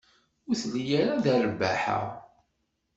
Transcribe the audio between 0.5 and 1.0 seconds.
telli